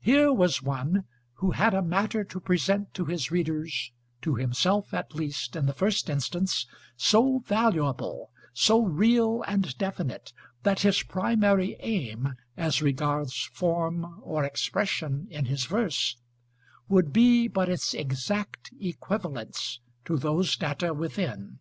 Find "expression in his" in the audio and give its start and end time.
14.42-15.64